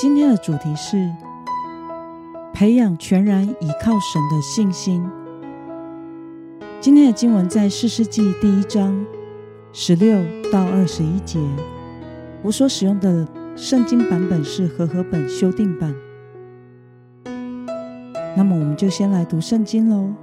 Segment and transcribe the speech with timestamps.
[0.00, 1.12] 今天的主题是
[2.54, 5.04] 培养全然倚靠神的信心。
[6.80, 9.04] 今天的经文在四世纪第一章
[9.72, 10.16] 十六
[10.52, 11.40] 到二十一节。
[12.42, 15.92] 我所使用的圣经版本是和合本修订版。
[18.36, 20.14] 那么，我们就先来读圣经喽。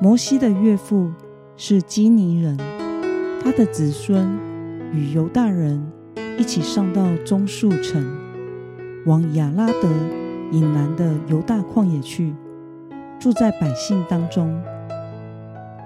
[0.00, 1.12] 摩西的岳父
[1.58, 2.56] 是基尼人，
[3.44, 4.26] 他的子孙
[4.94, 5.92] 与犹大人。
[6.38, 8.04] 一起上到棕树城，
[9.06, 9.88] 往亚拉德
[10.50, 12.34] 以南的犹大旷野去，
[13.18, 14.60] 住在百姓当中。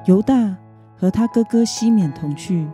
[0.07, 0.57] 犹大
[0.97, 2.67] 和他哥哥西缅同去，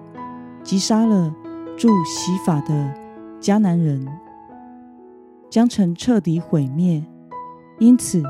[0.63, 1.35] 击杀了
[1.77, 2.95] 住西法的
[3.41, 4.07] 迦南人，
[5.51, 7.05] 将城彻底毁灭。
[7.79, 8.23] 因此，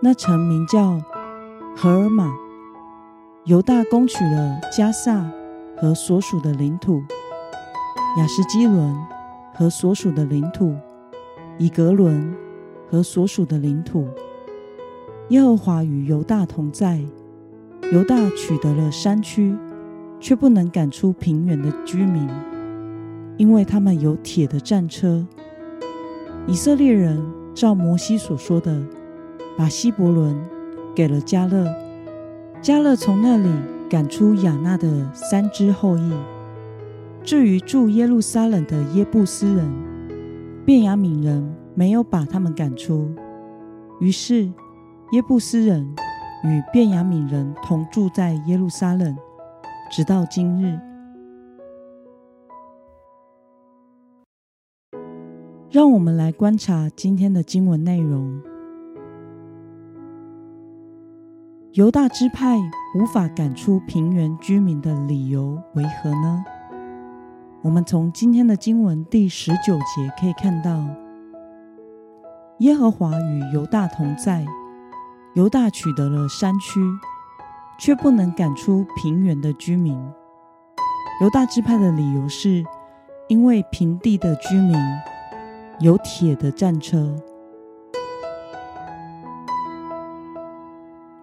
[0.00, 1.00] 那城名叫
[1.74, 2.32] 荷尔玛。
[3.46, 5.30] 犹大攻取了加萨
[5.76, 7.02] 和所属的领土。
[8.16, 8.94] 雅什基伦
[9.54, 10.72] 和所属的领土，
[11.58, 12.32] 以格伦
[12.88, 14.06] 和所属的领土。
[15.30, 17.00] 耶和华与犹大同在。
[17.92, 19.54] 犹大取得了山区，
[20.18, 22.26] 却不能赶出平原的居民，
[23.36, 25.26] 因为他们有铁的战车。
[26.46, 27.20] 以色列人
[27.52, 28.80] 照摩西所说的，
[29.58, 30.34] 把希伯伦
[30.94, 31.66] 给了加勒。
[32.62, 33.50] 加勒从那里
[33.90, 36.12] 赶出亚纳的三支后裔。
[37.24, 39.66] 至于住耶路撒冷的耶布斯人、
[40.66, 43.10] 便雅悯人，没有把他们赶出。
[43.98, 44.44] 于是
[45.12, 45.96] 耶布斯人
[46.44, 49.16] 与便雅悯人同住在耶路撒冷，
[49.90, 50.78] 直到今日。
[55.70, 58.38] 让我们来观察今天的经文内容：
[61.72, 62.58] 犹大支派
[62.94, 66.44] 无法赶出平原居民的理由为何呢？
[67.64, 70.86] 我们从今天的经文第十九节可以看到，
[72.58, 74.44] 耶和华与犹大同在，
[75.32, 76.78] 犹大取得了山区，
[77.78, 79.98] 却不能赶出平原的居民。
[81.22, 82.62] 犹大支派的理由是，
[83.28, 84.76] 因为平地的居民
[85.80, 87.16] 有铁的战车。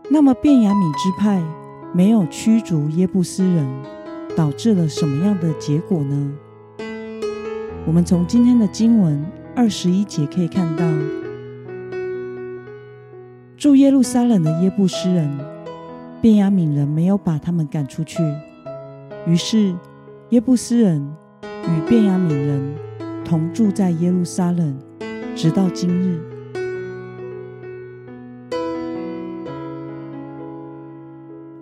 [0.10, 1.40] 那么，便雅悯支派
[1.94, 4.01] 没有驱逐耶布斯人。
[4.36, 6.32] 导致了什么样的结果呢？
[7.86, 9.26] 我们从今天的经文
[9.56, 10.86] 二十一节可以看到，
[13.58, 15.30] 住耶路撒冷的耶布斯人、
[16.22, 18.22] 便雅悯人没有把他们赶出去，
[19.26, 19.76] 于是
[20.30, 21.06] 耶布斯人
[21.44, 22.76] 与便雅悯人
[23.26, 24.80] 同住在耶路撒冷，
[25.36, 26.20] 直到今日。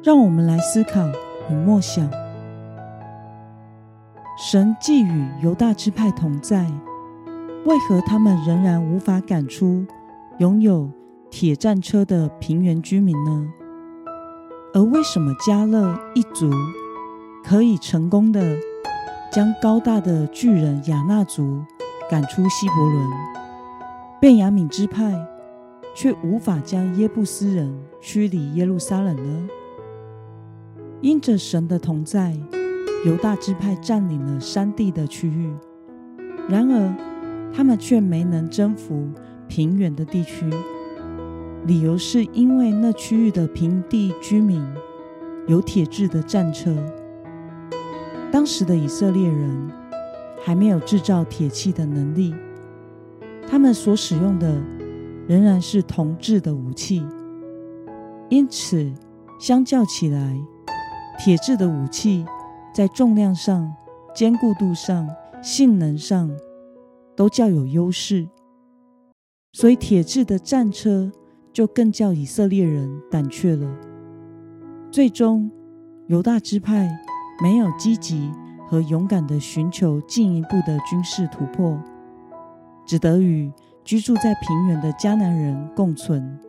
[0.03, 1.07] 让我们来思考
[1.49, 2.09] 与默想。
[4.51, 6.65] 神既与犹大支派同在，
[7.67, 9.85] 为何他们仍然无法赶出
[10.39, 10.89] 拥有
[11.29, 13.47] 铁战车的平原居民呢？
[14.73, 16.49] 而为什么加勒一族
[17.43, 18.57] 可以成功的
[19.31, 21.63] 将高大的巨人亚纳族
[22.09, 23.07] 赶出希伯伦，
[24.19, 25.13] 便雅悯支派
[25.93, 27.71] 却无法将耶布斯人
[28.01, 29.47] 驱离耶路撒冷呢？
[31.01, 32.35] 因着神的同在。
[33.05, 35.53] 犹大支派占领了山地的区域，
[36.49, 36.93] 然而
[37.53, 39.09] 他们却没能征服
[39.47, 40.49] 平原的地区。
[41.65, 44.61] 理由是因为那区域的平地居民
[45.47, 46.75] 有铁制的战车。
[48.31, 49.71] 当时的以色列人
[50.43, 52.35] 还没有制造铁器的能力，
[53.49, 54.61] 他们所使用的
[55.25, 57.05] 仍然是铜制的武器。
[58.29, 58.91] 因此，
[59.39, 60.37] 相较起来，
[61.17, 62.25] 铁制的武器。
[62.73, 63.75] 在重量上、
[64.13, 65.09] 坚固度上、
[65.41, 66.29] 性能上
[67.15, 68.27] 都较有优势，
[69.53, 71.11] 所以铁制的战车
[71.51, 73.67] 就更叫以色列人胆怯了。
[74.91, 75.51] 最终，
[76.07, 76.89] 犹大支派
[77.41, 78.31] 没有积极
[78.67, 81.77] 和勇敢的寻求进一步的军事突破，
[82.85, 83.51] 只得与
[83.83, 86.39] 居住在平原的迦南人共存。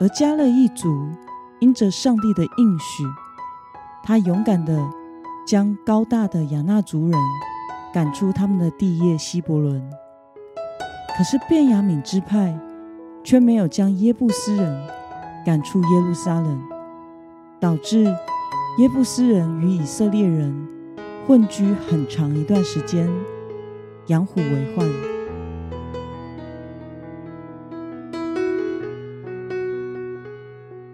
[0.00, 0.88] 而迦勒一族
[1.60, 3.04] 因着上帝的应许。
[4.08, 4.74] 他勇敢的
[5.46, 7.20] 将高大的亚纳族人
[7.92, 9.86] 赶出他们的地业希伯伦，
[11.14, 12.58] 可是便雅悯支派
[13.22, 14.88] 却没有将耶布斯人
[15.44, 16.58] 赶出耶路撒冷，
[17.60, 18.04] 导致
[18.78, 20.66] 耶布斯人与以色列人
[21.26, 23.06] 混居很长一段时间，
[24.06, 24.88] 养虎为患。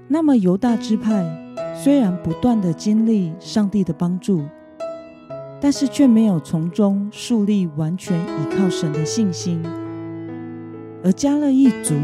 [0.09, 1.44] 那么犹大支派
[1.85, 4.43] 虽然不断的经历上帝的帮助，
[5.61, 9.63] 但是却没有从中树立完全依靠神的信心。
[11.05, 11.95] 而加勒一族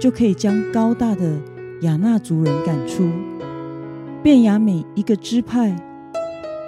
[0.00, 1.40] 就可以将高大的
[1.82, 3.08] 亚纳族人赶出，
[4.20, 5.76] 便雅悯一个支派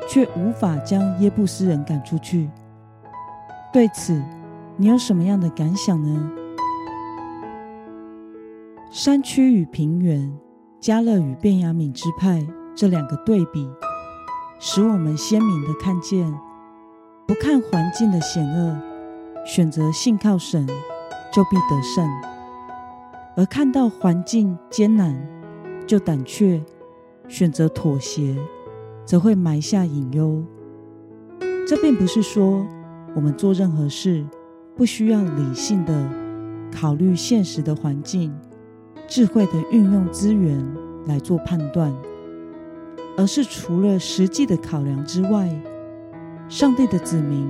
[0.08, 2.48] 却无法将耶布斯人赶出去。
[3.72, 4.22] 对此，
[4.76, 6.31] 你有什么样的感想呢？
[8.93, 10.32] 山区与平原，
[10.81, 13.69] 加勒与便雅敏之派这两个对比，
[14.58, 16.32] 使我们鲜明的看见：
[17.26, 18.76] 不看环境的险恶，
[19.44, 20.67] 选择信靠神。
[21.34, 22.08] 就必得胜，
[23.37, 25.14] 而看到环境艰难
[25.87, 26.64] 就胆怯，
[27.29, 28.34] 选择妥协，
[29.05, 30.43] 则会埋下隐忧。
[31.69, 32.64] 这并不是说
[33.14, 34.25] 我们做任何事
[34.75, 36.08] 不需要理性的
[36.72, 38.34] 考虑现实的环境，
[39.08, 40.67] 智慧的运用资源
[41.06, 41.94] 来做判断，
[43.17, 45.49] 而是除了实际的考量之外，
[46.49, 47.49] 上帝的子民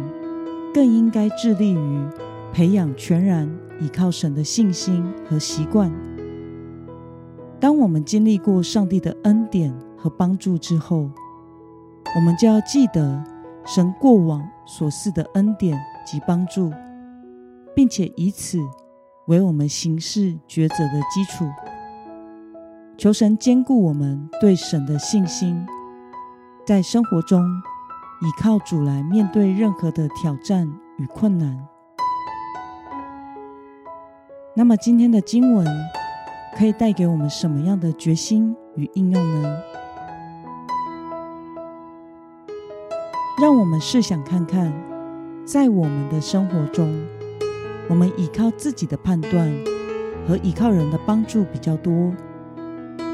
[0.72, 2.04] 更应该致力于
[2.52, 3.48] 培养全然。
[3.78, 5.92] 依靠神的信心和习惯。
[7.60, 11.10] 当我们经历过上帝的恩典和帮助之后，
[12.14, 13.22] 我们就要记得
[13.66, 16.72] 神过往所赐的恩典及帮助，
[17.74, 18.58] 并且以此
[19.26, 21.44] 为我们行事抉择的基础。
[22.96, 25.66] 求神兼顾我们对神的信心，
[26.64, 27.42] 在生活中
[28.22, 31.66] 依靠主来面对任何的挑战与困难。
[34.54, 35.66] 那么今天的经文
[36.56, 39.60] 可以带给我们什么样的决心与应用呢？
[43.38, 44.72] 让我们试想看看，
[45.44, 47.04] 在我们的生活中，
[47.88, 49.52] 我们依靠自己的判断
[50.26, 52.12] 和依靠人的帮助比较多，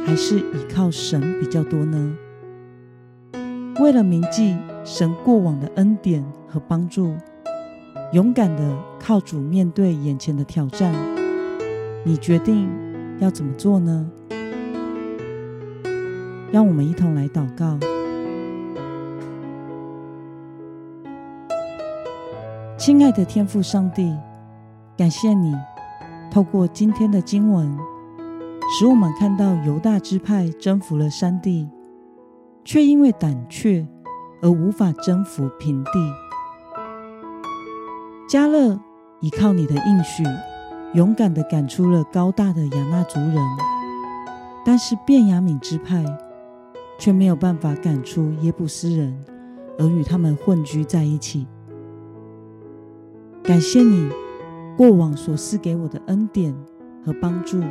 [0.06, 2.16] 还是依靠神比较多呢？
[3.80, 7.14] 为了铭记神过往的恩典和帮助，
[8.12, 10.92] 勇敢的靠主面对眼前的挑战。
[12.04, 12.68] 你决定
[13.18, 14.10] 要怎么做呢？
[16.50, 17.78] 让我们一同来祷告。
[22.76, 24.12] 亲爱的天父上帝，
[25.02, 25.52] 感谢你
[26.30, 27.76] 透过今天的经文，
[28.70, 31.68] 使我们看到犹大支派征服了山地，
[32.64, 33.84] 却因为胆怯
[34.40, 35.90] 而无法征服平地。
[38.28, 38.78] 加勒
[39.20, 40.22] 依靠你的应许。
[40.94, 43.36] 勇敢的赶出了高大的亚纳族人，
[44.64, 46.04] 但是便雅悯支派
[46.96, 49.18] 却没有办法赶出耶布斯人，
[49.80, 51.48] 而与他们混居在一起。
[53.42, 54.08] 感谢你
[54.82, 56.52] 过往所赐给我的恩典
[57.06, 57.62] 和帮助，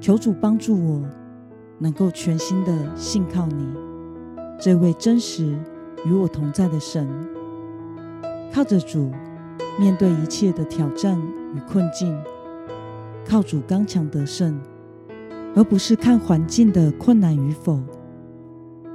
[0.00, 1.08] 求主帮助我
[1.78, 3.64] 能够全心的信靠你，
[4.60, 5.56] 这位真实
[6.04, 7.08] 与我同在的神，
[8.52, 9.12] 靠着主。
[9.78, 11.16] 面对一切的挑战
[11.54, 12.20] 与困境，
[13.24, 14.60] 靠主刚强得胜，
[15.54, 17.80] 而不是看环境的困难与否。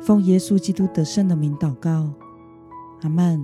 [0.02, 2.10] 奉耶稣基督得胜的名祷告，
[3.04, 3.42] 阿门。